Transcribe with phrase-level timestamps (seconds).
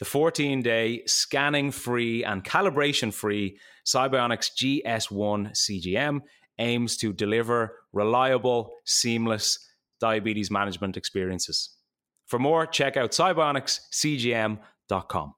[0.00, 6.22] The 14 day scanning free and calibration free Sibionics GS1 CGM
[6.58, 9.58] aims to deliver reliable, seamless
[10.00, 11.76] diabetes management experiences.
[12.28, 15.34] For more, check out sibionicscgm.com.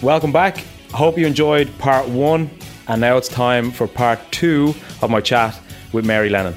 [0.00, 0.58] Welcome back.
[0.94, 2.50] I hope you enjoyed part one,
[2.86, 5.58] and now it's time for part two of my chat
[5.92, 6.54] with Mary Lennon.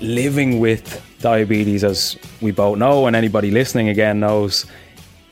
[0.00, 4.66] Living with diabetes, as we both know, and anybody listening again knows,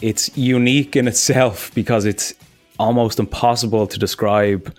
[0.00, 2.34] it's unique in itself because it's
[2.78, 4.74] almost impossible to describe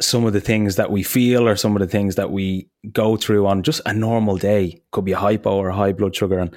[0.00, 3.16] some of the things that we feel or some of the things that we go
[3.16, 4.80] through on just a normal day.
[4.92, 6.38] Could be a hypo or a high blood sugar.
[6.38, 6.56] And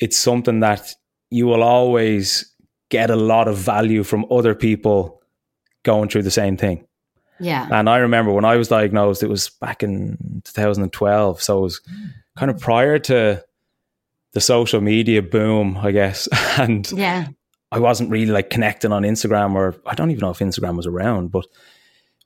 [0.00, 0.94] it's something that
[1.30, 2.52] you will always
[2.90, 5.22] get a lot of value from other people
[5.84, 6.86] going through the same thing.
[7.40, 7.68] Yeah.
[7.70, 11.42] And I remember when I was diagnosed, it was back in 2012.
[11.42, 11.80] So it was
[12.36, 13.44] kind of prior to
[14.32, 16.28] the social media boom, I guess.
[16.58, 17.28] And yeah.
[17.72, 20.86] I wasn't really like connecting on Instagram or I don't even know if Instagram was
[20.86, 21.46] around, but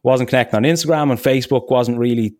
[0.02, 2.36] wasn't connecting on Instagram and Facebook wasn't really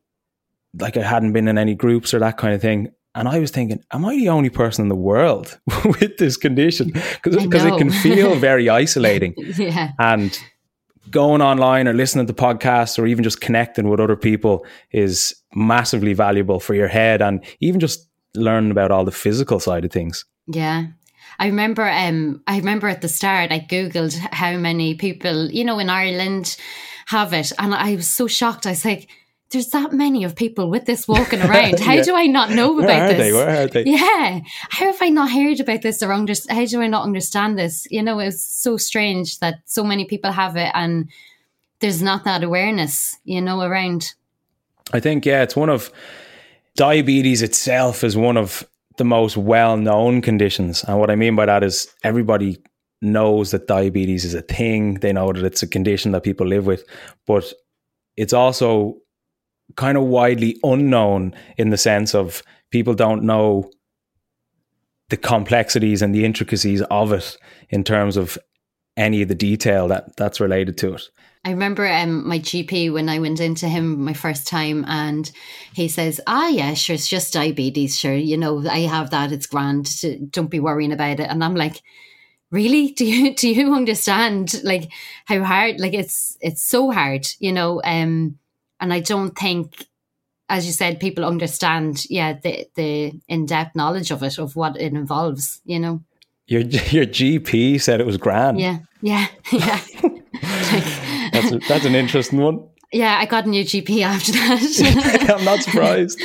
[0.79, 2.93] like I hadn't been in any groups or that kind of thing.
[3.15, 6.93] And I was thinking, am I the only person in the world with this condition?
[7.23, 9.35] Because it can feel very isolating.
[9.57, 9.93] yeah.
[9.99, 10.39] And
[11.11, 16.13] going online or listening to podcasts or even just connecting with other people is massively
[16.13, 20.25] valuable for your head and even just learning about all the physical side of things.
[20.47, 20.87] Yeah.
[21.39, 25.79] I remember um I remember at the start I googled how many people, you know,
[25.79, 26.57] in Ireland
[27.07, 28.67] have it and I was so shocked.
[28.67, 29.09] I was like
[29.51, 31.81] there's that many of people with this walking around.
[31.81, 32.03] How yeah.
[32.03, 33.19] do I not know about Where are this?
[33.19, 33.33] They?
[33.33, 33.85] Where are they?
[33.85, 34.41] Yeah.
[34.71, 37.87] How have I not heard about this or under, how do I not understand this?
[37.91, 41.09] You know, it's so strange that so many people have it and
[41.81, 44.15] there's not that awareness, you know, around.
[44.93, 45.91] I think, yeah, it's one of
[46.77, 50.85] diabetes itself is one of the most well known conditions.
[50.85, 52.59] And what I mean by that is everybody
[53.01, 54.95] knows that diabetes is a thing.
[54.95, 56.85] They know that it's a condition that people live with,
[57.27, 57.53] but
[58.17, 58.99] it's also
[59.77, 63.71] kind of widely unknown in the sense of people don't know
[65.09, 67.37] the complexities and the intricacies of it
[67.71, 68.39] in terms of
[68.97, 71.03] any of the detail that that's related to it.
[71.45, 75.31] I remember um, my GP when I went into him my first time, and
[75.73, 77.97] he says, "Ah, yeah, sure, it's just diabetes.
[77.97, 79.33] Sure, you know, I have that.
[79.33, 79.89] It's grand.
[80.31, 81.81] Don't be worrying about it." And I'm like,
[82.51, 82.91] "Really?
[82.91, 84.91] Do you do you understand like
[85.27, 85.81] how hard?
[85.81, 88.39] Like it's it's so hard, you know." Um,
[88.81, 89.87] and I don't think,
[90.49, 94.81] as you said, people understand, yeah, the the in depth knowledge of it, of what
[94.81, 95.61] it involves.
[95.65, 96.03] You know,
[96.47, 98.61] your your GP said it was grand.
[98.61, 99.81] Yeah, yeah, yeah.
[99.93, 100.13] like,
[101.33, 102.69] that's a, that's an interesting one.
[102.93, 105.37] Yeah, I got a new GP after that.
[105.37, 106.19] I'm not surprised.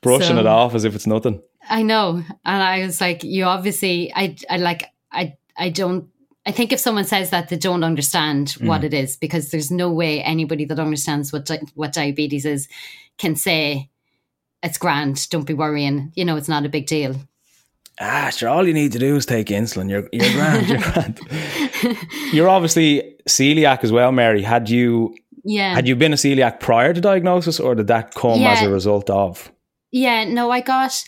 [0.00, 1.40] Brushing so, it off as if it's nothing.
[1.68, 6.08] I know, and I was like, you obviously, I, I like, I, I don't
[6.46, 8.66] I think if someone says that, they don't understand mm.
[8.66, 12.68] what it is because there's no way anybody that understands what di- what diabetes is
[13.18, 13.90] can say
[14.62, 15.28] it's grand.
[15.30, 16.12] Don't be worrying.
[16.14, 17.16] You know, it's not a big deal.
[18.00, 18.48] Ah, sure.
[18.48, 19.88] All you need to do is take insulin.
[19.88, 20.68] You're you're grand.
[20.68, 21.20] You're grand.
[22.32, 24.42] you're obviously celiac as well, Mary.
[24.42, 28.40] Had you yeah had you been a celiac prior to diagnosis, or did that come
[28.40, 28.52] yeah.
[28.52, 29.50] as a result of?
[29.92, 31.04] Yeah, no, I got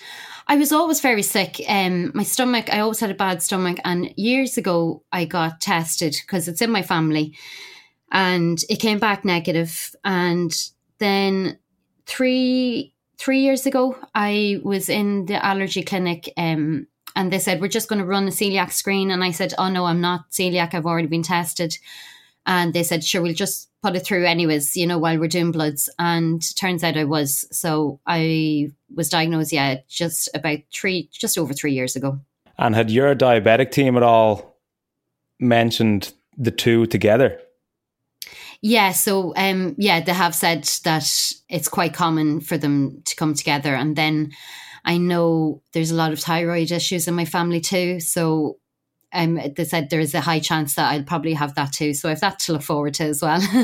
[0.50, 1.60] I was always very sick.
[1.68, 3.78] Um, my stomach, I always had a bad stomach.
[3.84, 7.36] And years ago, I got tested because it's in my family
[8.10, 9.94] and it came back negative.
[10.04, 10.50] And
[10.98, 11.58] then
[12.06, 17.68] three, three years ago, I was in the allergy clinic um, and they said, We're
[17.68, 19.10] just going to run a celiac screen.
[19.10, 20.72] And I said, Oh, no, I'm not celiac.
[20.72, 21.76] I've already been tested.
[22.46, 25.52] And they said, Sure, we'll just put it through anyways, you know, while we're doing
[25.52, 25.88] bloods.
[25.98, 27.46] And turns out I was.
[27.56, 32.20] So I was diagnosed, yeah, just about three, just over three years ago.
[32.58, 34.56] And had your diabetic team at all
[35.38, 37.40] mentioned the two together?
[38.60, 43.34] Yeah, so um, yeah, they have said that it's quite common for them to come
[43.34, 44.32] together, and then
[44.84, 48.00] I know there's a lot of thyroid issues in my family too.
[48.00, 48.58] So
[49.12, 51.94] um, they said there is a high chance that I'll probably have that too.
[51.94, 53.40] So I have that to look forward to as well.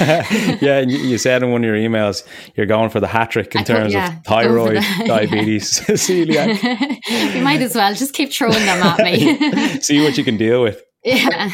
[0.00, 3.54] yeah, and you said in one of your emails you're going for the hat trick
[3.54, 7.34] in I terms yeah, of thyroid, diabetes, celiac.
[7.34, 9.80] you might as well just keep throwing them at me.
[9.80, 10.82] See what you can deal with.
[11.04, 11.48] Yeah.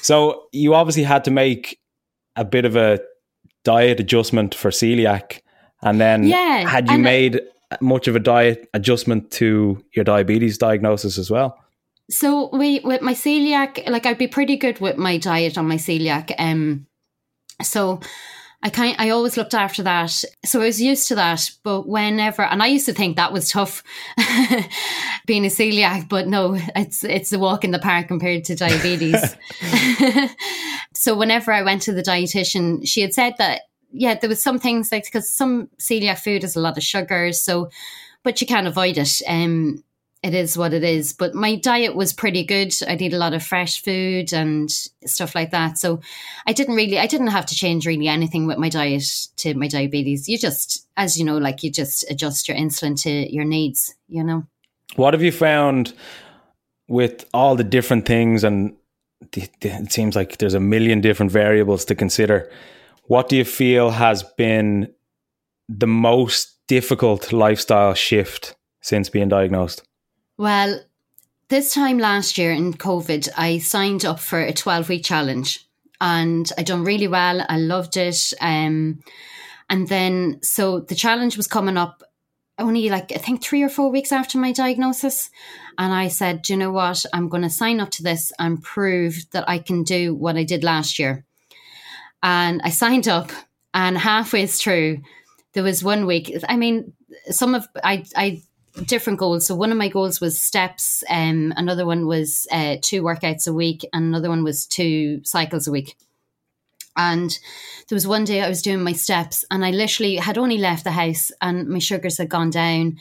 [0.00, 1.78] So you obviously had to make
[2.36, 3.00] a bit of a
[3.64, 5.40] diet adjustment for celiac,
[5.82, 7.40] and then yeah, had you made
[7.80, 11.58] much of a diet adjustment to your diabetes diagnosis as well?
[12.10, 15.76] So we with my celiac, like I'd be pretty good with my diet on my
[15.76, 16.34] celiac.
[16.38, 16.86] Um,
[17.62, 18.00] so
[18.62, 20.10] I kind I always looked after that.
[20.44, 21.50] So I was used to that.
[21.62, 23.82] But whenever and I used to think that was tough
[25.26, 29.36] being a celiac, but no, it's it's a walk in the park compared to diabetes.
[30.94, 34.58] so whenever I went to the dietitian, she had said that yeah, there was some
[34.58, 37.70] things like because some celiac food has a lot of sugars, so
[38.24, 39.20] but you can't avoid it.
[39.26, 39.84] Um,
[40.22, 41.12] it is what it is.
[41.12, 42.74] But my diet was pretty good.
[42.86, 45.78] I'd eat a lot of fresh food and stuff like that.
[45.78, 46.00] So
[46.46, 49.04] I didn't really, I didn't have to change really anything with my diet
[49.36, 50.28] to my diabetes.
[50.28, 53.94] You just, as you know, like you just adjust your insulin to your needs.
[54.08, 54.46] You know.
[54.96, 55.92] What have you found
[56.88, 58.74] with all the different things and
[59.34, 62.50] it seems like there's a million different variables to consider
[63.04, 64.92] what do you feel has been
[65.68, 69.87] the most difficult lifestyle shift since being diagnosed?
[70.38, 70.80] Well,
[71.48, 75.66] this time last year in COVID, I signed up for a 12 week challenge
[76.00, 77.44] and I done really well.
[77.48, 78.32] I loved it.
[78.40, 79.00] Um,
[79.68, 82.04] and then, so the challenge was coming up
[82.56, 85.28] only like, I think three or four weeks after my diagnosis.
[85.76, 87.04] And I said, do you know what?
[87.12, 90.44] I'm going to sign up to this and prove that I can do what I
[90.44, 91.24] did last year.
[92.22, 93.30] And I signed up,
[93.74, 95.02] and halfway through,
[95.52, 96.32] there was one week.
[96.48, 96.94] I mean,
[97.30, 98.42] some of I I
[98.86, 99.46] different goals.
[99.46, 101.04] So one of my goals was steps.
[101.08, 105.66] Um, another one was uh, two workouts a week, and another one was two cycles
[105.66, 105.96] a week.
[106.96, 107.30] And
[107.88, 110.84] there was one day I was doing my steps, and I literally had only left
[110.84, 112.98] the house, and my sugars had gone down.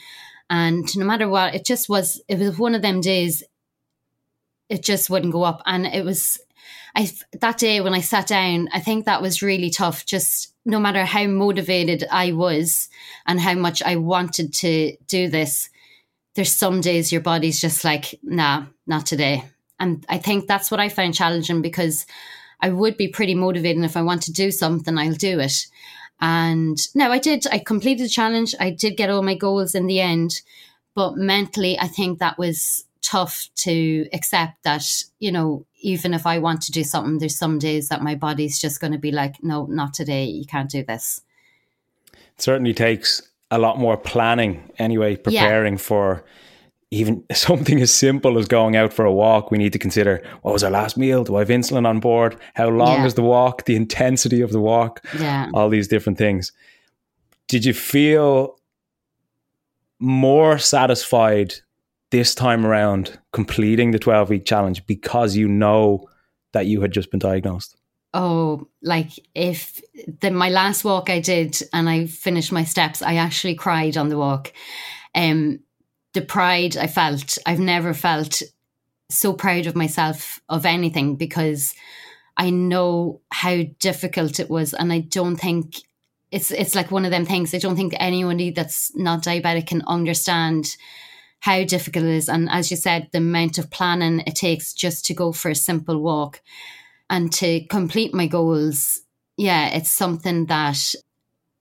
[0.49, 2.21] And no matter what, it just was.
[2.27, 3.43] It was one of them days.
[4.69, 6.39] It just wouldn't go up, and it was
[6.97, 7.11] I
[7.41, 10.05] that day when I sat down, I think that was really tough.
[10.05, 12.89] Just no matter how motivated I was
[13.27, 15.69] and how much I wanted to do this,
[16.35, 19.43] there's some days your body's just like, nah, not today.
[19.79, 22.07] And I think that's what I found challenging because
[22.61, 23.83] I would be pretty motivated.
[23.83, 25.67] If I want to do something, I'll do it.
[26.19, 27.45] And no, I did.
[27.51, 28.55] I completed the challenge.
[28.59, 30.41] I did get all my goals in the end.
[30.95, 34.83] But mentally, I think that was tough to accept that,
[35.19, 38.59] you know, even if I want to do something, there's some days that my body's
[38.59, 40.25] just going to be like, no, not today.
[40.25, 41.21] You can't do this.
[42.13, 45.79] It certainly takes a lot more planning anyway, preparing yeah.
[45.79, 46.25] for
[46.91, 49.51] even something as simple as going out for a walk.
[49.51, 51.23] We need to consider what was our last meal?
[51.23, 52.37] Do I have insulin on board?
[52.55, 53.05] How long yeah.
[53.05, 53.65] is the walk?
[53.65, 55.05] The intensity of the walk?
[55.17, 55.49] Yeah.
[55.53, 56.51] All these different things.
[57.47, 58.59] Did you feel
[59.99, 61.53] more satisfied
[62.11, 66.07] this time around completing the 12 week challenge because you know
[66.53, 67.75] that you had just been diagnosed?
[68.13, 69.81] Oh, like if
[70.21, 74.09] the my last walk I did and I finished my steps, I actually cried on
[74.09, 74.53] the walk.
[75.13, 75.59] Um
[76.13, 78.41] the pride I felt, I've never felt
[79.09, 81.75] so proud of myself of anything because
[82.37, 85.75] I know how difficult it was and I don't think
[86.31, 89.83] it's it's like one of them things I don't think anyone that's not diabetic can
[89.87, 90.75] understand
[91.39, 92.29] how difficult it is.
[92.29, 95.55] And as you said, the amount of planning it takes just to go for a
[95.55, 96.41] simple walk
[97.09, 99.01] and to complete my goals.
[99.37, 100.93] Yeah, it's something that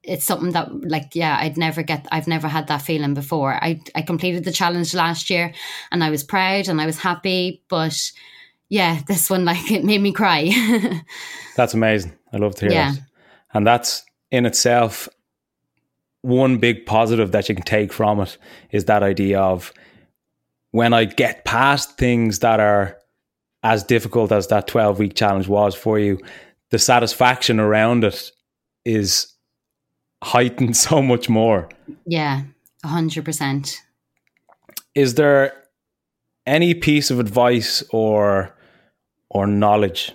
[0.07, 3.81] it's something that like yeah i'd never get i've never had that feeling before i
[3.97, 5.53] i completed the challenge last year
[5.91, 8.13] and i was proud and i was happy but
[8.69, 10.51] yeah this one like it made me cry
[11.57, 12.93] that's amazing i love to hear yeah.
[12.93, 13.01] that
[13.53, 15.09] and that's in itself
[16.27, 18.37] one big positive that you can take from it
[18.73, 19.73] is that idea of
[20.73, 22.99] when I get past things that are
[23.63, 26.19] as difficult as that 12 week challenge was for you,
[26.71, 28.33] the satisfaction around it
[28.85, 29.35] is
[30.23, 31.69] heightened so much more.
[32.07, 32.43] Yeah,
[32.85, 33.77] 100%.
[34.97, 35.53] Is there
[36.45, 38.53] any piece of advice or
[39.31, 40.13] or knowledge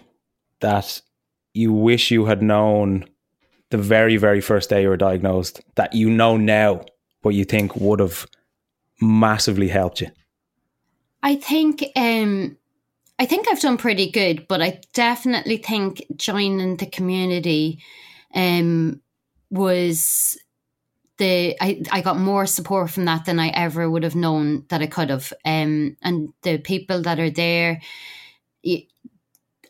[0.60, 1.02] that
[1.54, 3.06] you wish you had known
[3.72, 6.86] the very, very first day you were diagnosed that you know now,
[7.24, 8.28] but you think would have
[9.02, 10.10] massively helped you?
[11.24, 12.58] I think um,
[13.18, 17.80] I think I've done pretty good, but I definitely think joining the community
[18.34, 19.02] um,
[19.50, 20.38] was
[21.18, 24.82] the I, I got more support from that than I ever would have known that
[24.82, 25.32] I could have.
[25.46, 27.82] Um, and the people that are there,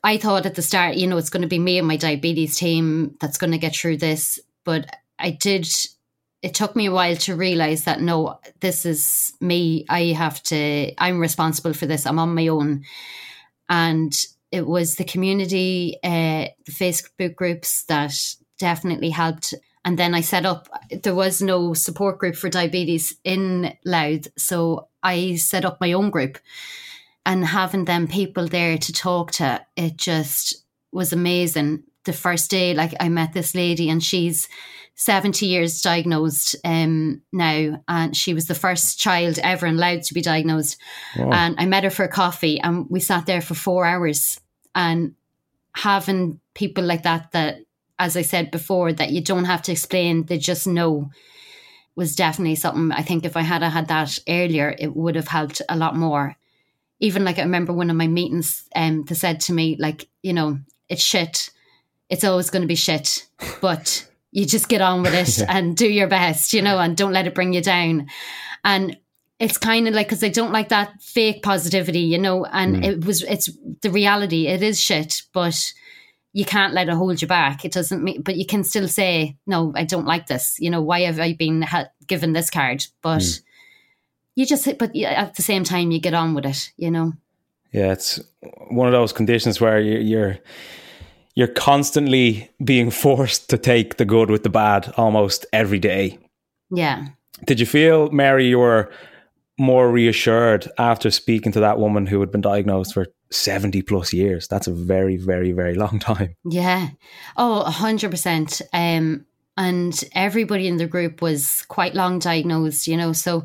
[0.04, 2.58] I thought at the start, you know, it's going to be me and my diabetes
[2.58, 4.40] team that's going to get through this.
[4.64, 5.68] But I did,
[6.42, 9.86] it took me a while to realize that no, this is me.
[9.90, 12.08] I have to, I'm responsible for this.
[12.08, 12.84] I'm on my own.
[13.70, 14.14] And
[14.52, 18.14] it was the community, uh, the Facebook groups that
[18.58, 19.54] definitely helped.
[19.86, 20.68] And then I set up,
[21.04, 24.28] there was no support group for diabetes in Louth.
[24.38, 26.38] So I set up my own group
[27.26, 31.84] and having them people there to talk to, it just was amazing.
[32.06, 34.48] The first day, like I met this lady and she's
[34.96, 40.22] 70 years diagnosed um, now, and she was the first child ever allowed to be
[40.22, 40.78] diagnosed.
[41.18, 41.32] Wow.
[41.32, 44.40] And I met her for coffee, and we sat there for four hours.
[44.76, 45.16] And
[45.74, 47.60] having people like that, that,
[47.98, 51.10] as I said before, that you don't have to explain, they just know,
[51.96, 52.92] was definitely something.
[52.92, 56.36] I think if I had had that earlier, it would have helped a lot more
[57.02, 60.34] even like I remember one of my meetings, um, they said to me, like, you
[60.34, 61.50] know, it's shit.
[62.10, 63.28] It's always going to be shit,
[63.60, 65.46] but you just get on with it yeah.
[65.50, 68.08] and do your best, you know, and don't let it bring you down.
[68.64, 68.98] And
[69.40, 72.46] it's kind of like because I don't like that fake positivity, you know.
[72.46, 72.86] And mm.
[72.86, 73.50] it was it's
[73.82, 74.46] the reality.
[74.46, 75.74] It is shit, but
[76.34, 77.66] you can't let it hold you back.
[77.66, 80.58] It doesn't mean, but you can still say, no, I don't like this.
[80.60, 82.86] You know, why have I been ha- given this card?
[83.02, 83.42] But mm
[84.36, 87.14] you just but at the same time you get on with it you know?
[87.72, 88.20] Yeah it's
[88.70, 90.38] one of those conditions where you're
[91.36, 96.20] you're constantly being forced to take the good with the bad almost every day.
[96.70, 97.08] Yeah.
[97.46, 98.92] Did you feel mary you were
[99.58, 104.48] more reassured after speaking to that woman who had been diagnosed for 70 plus years?
[104.48, 106.36] That's a very very very long time.
[106.46, 106.90] Yeah.
[107.38, 109.26] Oh 100% um
[109.58, 113.14] and everybody in the group was quite long diagnosed you know?
[113.14, 113.44] So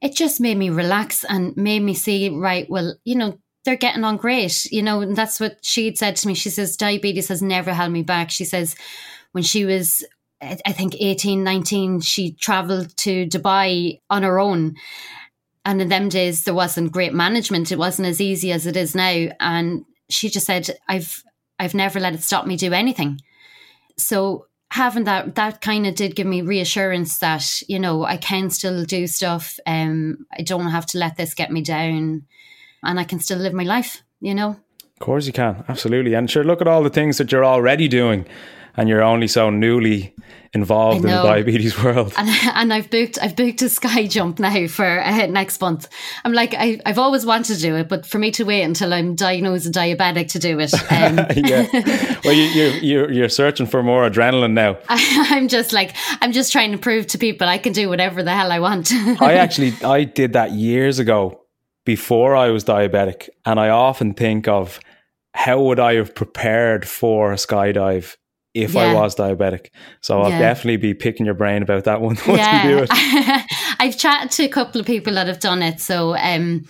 [0.00, 4.04] it just made me relax and made me see, right, well, you know, they're getting
[4.04, 4.64] on great.
[4.66, 6.34] You know, and that's what she had said to me.
[6.34, 8.30] She says, diabetes has never held me back.
[8.30, 8.76] She says,
[9.32, 10.04] when she was,
[10.40, 14.76] I think, 18, 19, she traveled to Dubai on her own.
[15.64, 17.72] And in them days, there wasn't great management.
[17.72, 19.28] It wasn't as easy as it is now.
[19.40, 21.22] And she just said, I've,
[21.58, 23.20] I've never let it stop me do anything.
[23.98, 28.50] So having that that kind of did give me reassurance that you know I can
[28.50, 29.58] still do stuff.
[29.66, 32.26] Um, I don't have to let this get me down,
[32.82, 34.02] and I can still live my life.
[34.20, 34.56] You know.
[35.00, 36.14] Of course you can, absolutely.
[36.14, 38.26] And sure, look at all the things that you're already doing,
[38.78, 40.14] and you're only so newly
[40.54, 42.14] involved in the diabetes world.
[42.16, 45.88] And, and, I've booked I've booked a sky jump now for uh, next month.
[46.24, 48.94] I'm like I, have always wanted to do it, but for me to wait until
[48.94, 50.72] I'm diagnosed a diabetic to do it.
[50.90, 51.18] Um.
[51.36, 51.66] yeah.
[52.24, 54.78] Well, you, you're, you're you're searching for more adrenaline now.
[54.88, 58.22] I, I'm just like I'm just trying to prove to people I can do whatever
[58.22, 58.92] the hell I want.
[59.20, 61.42] I actually I did that years ago
[61.84, 64.80] before I was diabetic, and I often think of
[65.34, 68.16] how would I have prepared for a skydive
[68.54, 68.82] if yeah.
[68.82, 69.68] I was diabetic.
[70.00, 70.38] So I'll yeah.
[70.38, 72.66] definitely be picking your brain about that one once yeah.
[72.66, 72.90] we do it.
[73.80, 75.80] I've chatted to a couple of people that have done it.
[75.80, 76.64] So um,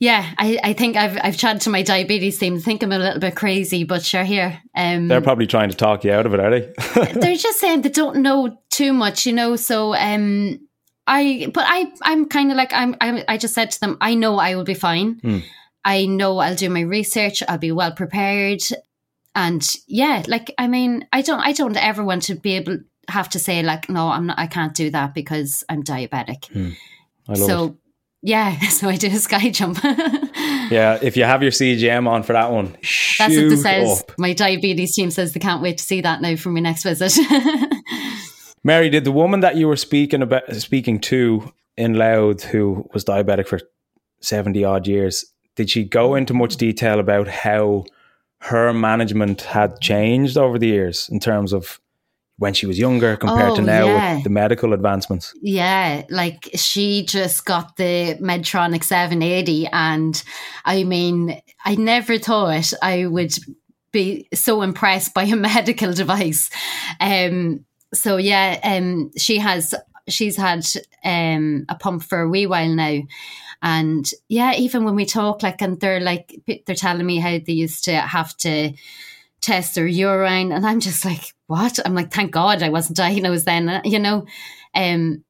[0.00, 2.56] yeah, I, I think I've I've chatted to my diabetes team.
[2.56, 4.60] I think I'm a little bit crazy, but sure here.
[4.74, 6.72] Um, they're probably trying to talk you out of it, are they?
[7.20, 9.56] they're just saying they don't know too much, you know.
[9.56, 10.58] So um,
[11.06, 14.14] I but I I'm kind of like I'm, I'm I just said to them, I
[14.14, 15.20] know I will be fine.
[15.20, 15.44] Mm.
[15.84, 17.42] I know I'll do my research.
[17.46, 18.62] I'll be well prepared
[19.34, 23.28] and yeah like i mean i don't i don't ever want to be able have
[23.28, 27.34] to say like no i'm not i can't do that because i'm diabetic hmm.
[27.34, 27.74] so it.
[28.22, 32.32] yeah so i did a sky jump yeah if you have your cgm on for
[32.32, 32.72] that one
[33.18, 34.18] that's what this says up.
[34.18, 37.12] my diabetes team says they can't wait to see that now for my next visit
[38.64, 43.04] mary did the woman that you were speaking about speaking to in Louth who was
[43.04, 43.60] diabetic for
[44.20, 45.24] 70 odd years
[45.56, 47.84] did she go into much detail about how
[48.40, 51.80] her management had changed over the years in terms of
[52.38, 54.14] when she was younger compared oh, to now yeah.
[54.14, 55.34] with the medical advancements.
[55.42, 60.22] Yeah, like she just got the Medtronic 780 and
[60.64, 63.34] I mean, I never thought I would
[63.92, 66.48] be so impressed by a medical device.
[66.98, 69.74] Um so yeah, um she has
[70.08, 70.66] she's had
[71.04, 73.02] um a pump for a wee while now
[73.62, 76.34] and yeah, even when we talk, like, and they're like,
[76.66, 78.72] they're telling me how they used to have to
[79.40, 80.52] test their urine.
[80.52, 81.78] And I'm just like, what?
[81.84, 84.26] I'm like, thank God I wasn't diagnosed then, uh, you know?
[84.74, 85.24] Um,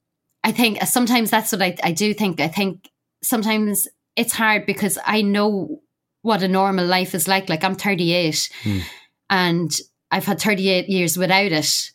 [0.44, 2.40] I think sometimes that's what I, I do think.
[2.40, 2.88] I think
[3.22, 5.80] sometimes it's hard because I know
[6.22, 7.48] what a normal life is like.
[7.48, 8.82] Like I'm 38 mm.
[9.28, 9.76] and
[10.10, 11.90] I've had 38 years without it.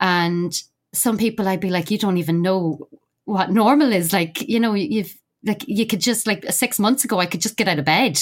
[0.00, 0.52] And
[0.92, 2.88] some people I'd be like, you don't even know
[3.24, 4.12] what normal is.
[4.12, 5.14] Like, you know, you've
[5.44, 8.18] like you could just like six months ago, I could just get out of bed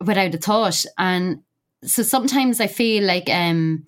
[0.00, 0.84] without a thought.
[0.98, 1.42] And
[1.84, 3.86] so sometimes I feel like um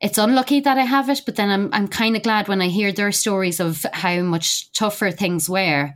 [0.00, 2.68] it's unlucky that I have it, but then I'm I'm kind of glad when I
[2.68, 5.94] hear their stories of how much tougher things were.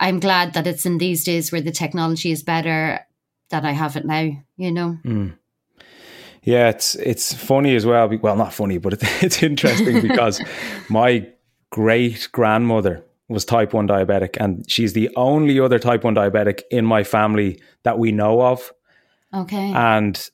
[0.00, 3.00] I'm glad that it's in these days where the technology is better
[3.50, 4.98] that I have it now, you know.
[5.04, 5.38] Mm.
[6.42, 8.08] Yeah, it's it's funny as well.
[8.20, 10.40] Well, not funny, but it's interesting because
[10.90, 11.26] my
[11.70, 16.84] great grandmother was type 1 diabetic and she's the only other type 1 diabetic in
[16.84, 18.72] my family that we know of.
[19.32, 19.72] Okay.
[19.72, 20.30] And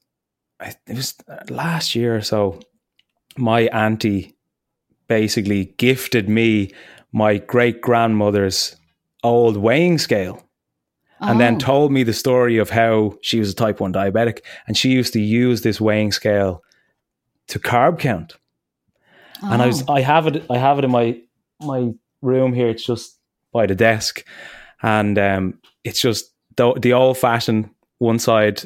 [0.60, 2.60] it was uh, last year or so
[3.36, 4.36] my auntie
[5.08, 6.72] basically gifted me
[7.12, 8.76] my great grandmother's
[9.22, 10.42] old weighing scale
[11.20, 11.58] and then oh.
[11.58, 15.12] told me the story of how she was a type 1 diabetic and she used
[15.12, 16.62] to use this weighing scale
[17.48, 18.36] to carb count.
[19.42, 19.52] Oh.
[19.52, 19.92] And I was oh.
[19.92, 21.20] I have it I have it in my
[21.60, 23.18] my room here it's just
[23.52, 24.24] by the desk
[24.82, 28.62] and um, it's just the, the old fashioned one side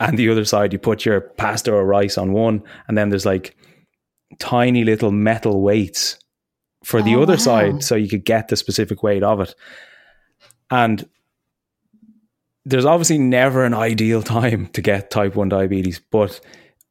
[0.00, 3.26] and the other side you put your pasta or rice on one and then there's
[3.26, 3.56] like
[4.38, 6.18] tiny little metal weights
[6.84, 7.38] for the oh, other wow.
[7.38, 9.54] side so you could get the specific weight of it.
[10.70, 11.08] And
[12.64, 16.40] there's obviously never an ideal time to get type 1 diabetes, but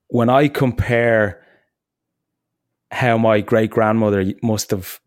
[0.08, 1.44] when I compare
[2.92, 5.00] how my great grandmother must have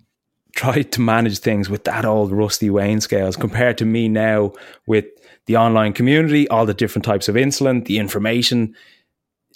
[0.60, 4.52] tried to manage things with that old rusty weighing scales compared to me now
[4.86, 5.06] with
[5.46, 8.74] the online community, all the different types of insulin, the information,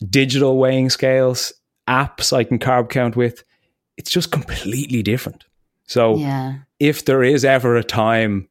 [0.08, 1.52] digital weighing scales,
[1.86, 3.44] apps I can carb count with,
[3.98, 5.44] it's just completely different.
[5.86, 6.60] So yeah.
[6.80, 8.48] if there is ever a time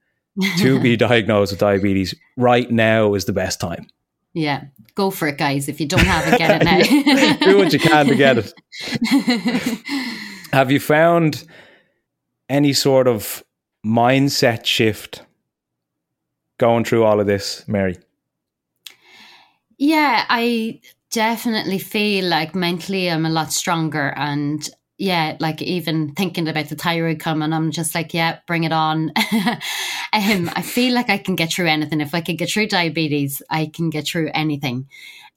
[0.60, 3.88] to be diagnosed with diabetes, right now is the best time.
[4.36, 5.67] Yeah, go for it, guys.
[5.67, 7.45] If you don't have it, get it now.
[7.48, 8.53] Do what you can to get it.
[10.53, 11.45] have you found
[12.50, 13.43] any sort of
[13.86, 15.23] mindset shift
[16.60, 17.97] going through all of this, Mary?
[19.77, 26.47] Yeah, I definitely feel like mentally I'm a lot stronger and yeah, like even thinking
[26.47, 29.12] about the thyroid coming, I'm just like, yeah, bring it on.
[30.13, 31.99] um, I feel like I can get through anything.
[31.99, 34.88] If I can get through diabetes, I can get through anything.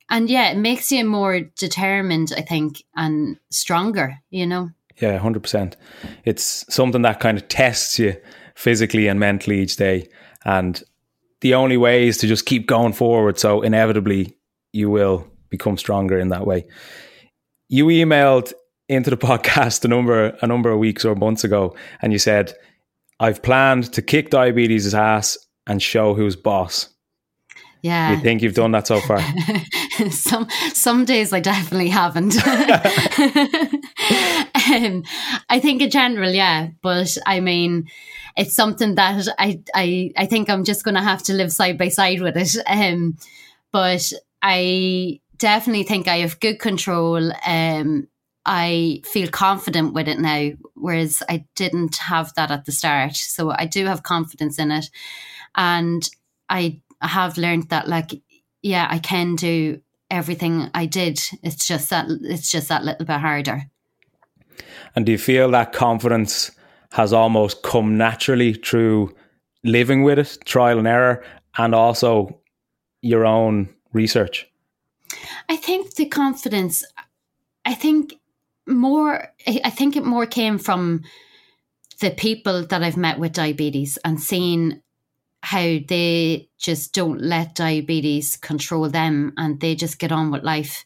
[0.09, 4.71] And yeah, it makes you more determined, I think, and stronger, you know?
[4.99, 5.75] Yeah, 100%.
[6.25, 8.17] It's something that kind of tests you
[8.55, 10.09] physically and mentally each day.
[10.45, 10.83] And
[11.41, 13.39] the only way is to just keep going forward.
[13.39, 14.37] So inevitably,
[14.73, 16.67] you will become stronger in that way.
[17.69, 18.53] You emailed
[18.89, 22.55] into the podcast a number a number of weeks or months ago, and you said,
[23.21, 26.89] "I've planned to kick diabetes' ass and show who's boss."
[27.83, 29.21] Yeah, you think you've done that so far?
[30.11, 32.35] some some days I definitely haven't.
[34.73, 35.05] um,
[35.49, 37.89] I think in general, yeah, but I mean,
[38.37, 41.79] it's something that I I I think I'm just going to have to live side
[41.79, 42.57] by side with it.
[42.67, 43.17] Um,
[43.73, 47.33] but I definitely think I have good control.
[47.47, 48.09] Um,
[48.45, 53.17] I feel confident with it now, whereas I didn't have that at the start.
[53.17, 54.87] So I do have confidence in it.
[55.57, 56.09] And
[56.49, 58.13] I have learned that, like,
[58.63, 61.21] yeah, I can do everything I did.
[61.43, 63.65] It's just that it's just that little bit harder.
[64.95, 66.51] And do you feel that confidence
[66.93, 69.15] has almost come naturally through
[69.65, 71.25] living with it, trial and error,
[71.59, 72.41] and also
[73.03, 74.49] your own research?
[75.49, 76.85] I think the confidence,
[77.65, 78.15] I think
[78.67, 81.03] more, I think it more came from
[82.01, 84.83] the people that I've met with diabetes and seeing
[85.43, 90.85] how they just don't let diabetes control them and they just get on with life.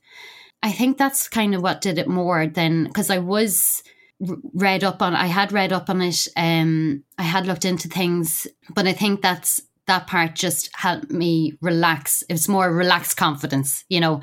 [0.63, 3.83] I think that's kind of what did it more than because I was
[4.19, 8.47] read up on I had read up on it um I had looked into things
[8.75, 13.83] but I think that's that part just helped me relax it was more relaxed confidence
[13.89, 14.21] you know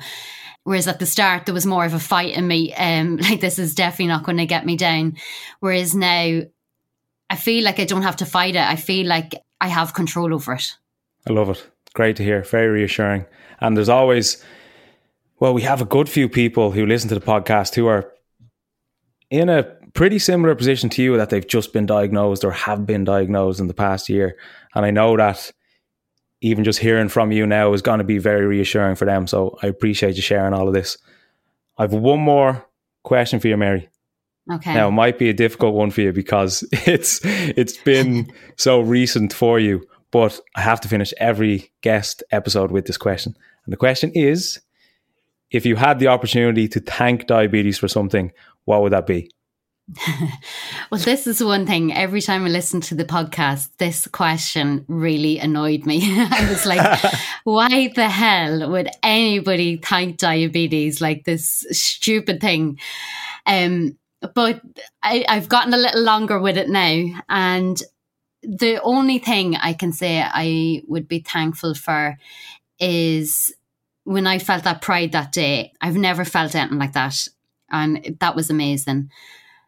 [0.68, 2.74] Whereas at the start, there was more of a fight in me.
[2.74, 5.16] Um, like, this is definitely not going to get me down.
[5.60, 6.42] Whereas now,
[7.30, 8.60] I feel like I don't have to fight it.
[8.60, 10.76] I feel like I have control over it.
[11.26, 11.66] I love it.
[11.94, 12.42] Great to hear.
[12.42, 13.24] Very reassuring.
[13.60, 14.44] And there's always,
[15.40, 18.12] well, we have a good few people who listen to the podcast who are
[19.30, 23.04] in a pretty similar position to you that they've just been diagnosed or have been
[23.04, 24.36] diagnosed in the past year.
[24.74, 25.50] And I know that
[26.40, 29.26] even just hearing from you now is going to be very reassuring for them.
[29.26, 30.98] So I appreciate you sharing all of this.
[31.78, 32.66] I've one more
[33.04, 33.88] question for you, Mary.
[34.50, 34.74] Okay.
[34.74, 39.32] Now it might be a difficult one for you because it's it's been so recent
[39.32, 39.86] for you.
[40.10, 43.36] but I have to finish every guest episode with this question.
[43.66, 44.60] And the question is
[45.50, 48.32] if you had the opportunity to thank diabetes for something,
[48.64, 49.30] what would that be?
[50.90, 51.94] well, this is one thing.
[51.94, 56.00] Every time I listen to the podcast, this question really annoyed me.
[56.30, 57.00] I was like,
[57.44, 62.78] why the hell would anybody thank diabetes like this stupid thing?
[63.46, 63.98] Um,
[64.34, 64.60] but
[65.02, 67.22] I, I've gotten a little longer with it now.
[67.28, 67.80] And
[68.42, 72.16] the only thing I can say I would be thankful for
[72.78, 73.52] is
[74.08, 75.74] when I felt that pride that day.
[75.82, 77.28] I've never felt anything like that.
[77.70, 79.10] And that was amazing.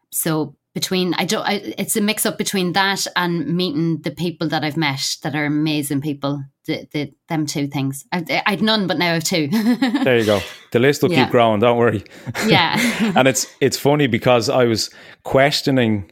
[0.09, 4.47] So between I don't I, it's a mix up between that and meeting the people
[4.49, 6.43] that I've met that are amazing people.
[6.65, 8.05] The, the them two things.
[8.11, 9.47] I, I'd none, but now I've two.
[10.03, 10.39] there you go.
[10.71, 11.25] The list will yeah.
[11.25, 11.59] keep growing.
[11.59, 12.03] Don't worry.
[12.47, 12.79] Yeah.
[13.15, 14.89] and it's it's funny because I was
[15.23, 16.11] questioning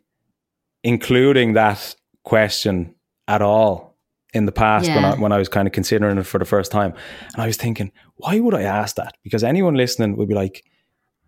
[0.83, 2.93] including that question
[3.27, 3.88] at all
[4.33, 4.95] in the past yeah.
[4.95, 6.93] when I when I was kind of considering it for the first time,
[7.33, 9.15] and I was thinking, why would I ask that?
[9.23, 10.63] Because anyone listening would be like,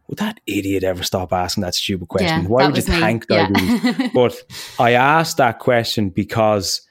[0.08, 2.42] would that idiot ever stop asking that stupid question?
[2.42, 3.00] Yeah, Why would you me.
[3.00, 3.84] thank diabetes?
[3.84, 4.10] Yeah.
[4.14, 4.44] but
[4.78, 6.82] I asked that question because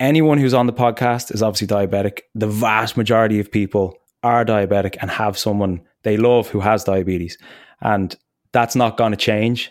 [0.00, 2.22] anyone who's on the podcast is obviously diabetic.
[2.34, 7.38] The vast majority of people are diabetic and have someone they love who has diabetes.
[7.80, 8.14] And
[8.52, 9.70] that's not going to change.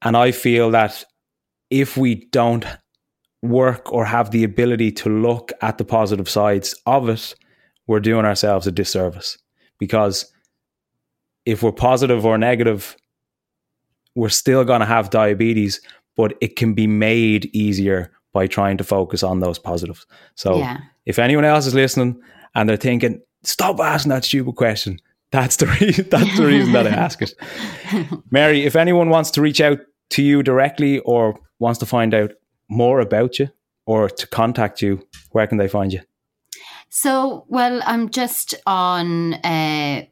[0.00, 1.04] And I feel that
[1.68, 2.64] if we don't
[3.44, 7.34] work or have the ability to look at the positive sides of it,
[7.86, 9.38] we're doing ourselves a disservice
[9.78, 10.32] because
[11.44, 12.96] if we're positive or negative,
[14.14, 15.80] we're still going to have diabetes,
[16.16, 20.06] but it can be made easier by trying to focus on those positives.
[20.34, 20.78] So yeah.
[21.04, 22.20] if anyone else is listening
[22.54, 26.86] and they're thinking, stop asking that stupid question, that's the reason, that's the reason that
[26.86, 27.34] I ask it.
[28.30, 29.78] Mary, if anyone wants to reach out
[30.10, 32.32] to you directly or wants to find out
[32.68, 33.48] more about you
[33.86, 36.00] or to contact you, where can they find you?
[36.88, 40.04] So, well, I'm just on uh,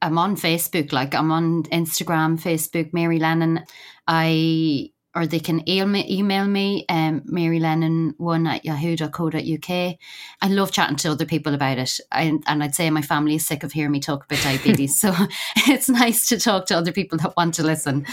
[0.00, 3.64] I'm on Facebook, like I'm on Instagram, Facebook, Mary Lennon.
[4.06, 9.68] I or they can email me, um, Mary Lennon one at yahoo.co.uk.
[9.70, 11.98] I love chatting to other people about it.
[12.12, 15.00] I, and I'd say my family is sick of hearing me talk about diabetes.
[15.00, 15.12] so
[15.56, 18.06] it's nice to talk to other people that want to listen.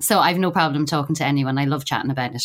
[0.00, 1.58] So I've no problem talking to anyone.
[1.58, 2.42] I love chatting about it.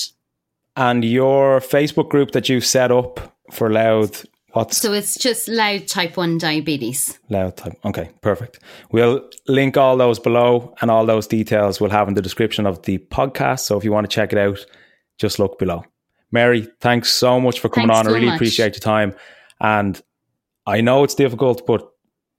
[0.78, 5.88] And your Facebook group that you set up for Louth, What's so it's just Louth
[5.88, 7.20] type 1 diabetes.
[7.30, 7.74] Louth type.
[7.84, 8.60] Okay, perfect.
[8.92, 12.82] We'll link all those below and all those details we'll have in the description of
[12.84, 13.62] the podcast.
[13.62, 14.66] So if you want to check it out,
[15.18, 15.84] just look below.
[16.32, 18.06] Mary, thanks so much for coming thanks on.
[18.06, 18.36] So I really much.
[18.36, 19.16] appreciate your time.
[19.60, 20.02] And
[20.66, 21.88] I know it's difficult, but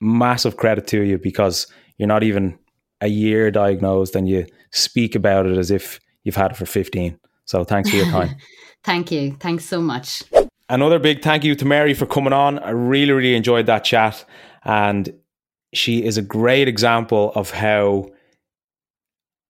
[0.00, 1.66] massive credit to you because
[1.98, 2.58] you're not even
[3.00, 7.18] a year diagnosed and you speak about it as if you've had it for 15.
[7.48, 8.36] So thanks for your time.
[8.84, 9.36] Thank you.
[9.40, 10.22] Thanks so much
[10.68, 12.58] another big thank you to Mary for coming on.
[12.58, 14.24] I really, really enjoyed that chat.
[14.64, 15.12] And
[15.72, 18.10] she is a great example of how,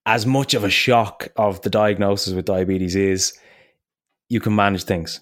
[0.06, 3.38] as much of a shock of the diagnosis with diabetes is,
[4.28, 5.20] you can manage things.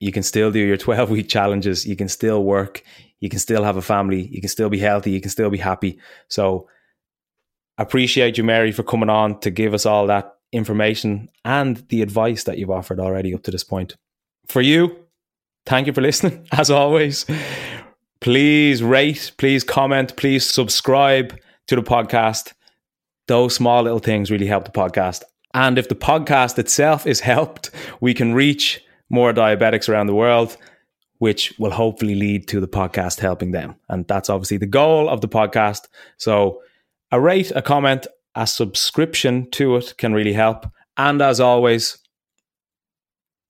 [0.00, 1.86] You can still do your 12 week challenges.
[1.86, 2.82] You can still work.
[3.20, 4.26] You can still have a family.
[4.28, 5.10] You can still be healthy.
[5.10, 5.98] You can still be happy.
[6.28, 6.68] So,
[7.78, 12.44] appreciate you, Mary, for coming on to give us all that information and the advice
[12.44, 13.96] that you've offered already up to this point.
[14.46, 15.08] For you,
[15.68, 16.46] Thank you for listening.
[16.52, 17.26] As always,
[18.20, 22.54] please rate, please comment, please subscribe to the podcast.
[23.26, 25.24] Those small little things really help the podcast.
[25.52, 30.56] And if the podcast itself is helped, we can reach more diabetics around the world,
[31.18, 33.76] which will hopefully lead to the podcast helping them.
[33.90, 35.88] And that's obviously the goal of the podcast.
[36.16, 36.62] So
[37.12, 38.06] a rate, a comment,
[38.38, 40.64] a subscription to it can really help.
[40.96, 41.98] And as always,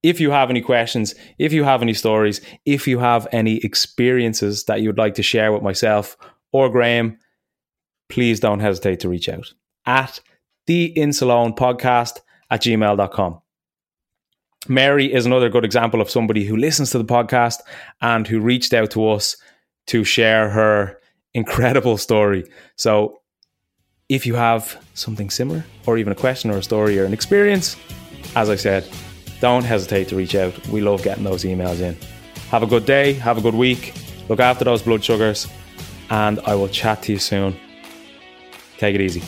[0.02, 4.64] if you have any questions, if you have any stories, if you have any experiences
[4.64, 6.16] that you would like to share with myself
[6.52, 7.18] or Graham,
[8.08, 9.52] please don't hesitate to reach out
[9.84, 10.20] at
[10.66, 12.20] the Insuleoin podcast
[12.50, 13.40] at gmail.com.
[14.68, 17.58] Mary is another good example of somebody who listens to the podcast
[18.00, 19.36] and who reached out to us
[19.86, 20.98] to share her
[21.34, 22.44] incredible story.
[22.76, 23.20] So
[24.08, 27.76] if you have something similar, or even a question or a story or an experience,
[28.34, 28.88] as I said,
[29.40, 30.66] don't hesitate to reach out.
[30.68, 31.96] We love getting those emails in.
[32.50, 33.92] Have a good day, have a good week,
[34.28, 35.46] look after those blood sugars,
[36.10, 37.54] and I will chat to you soon.
[38.78, 39.22] Take it easy.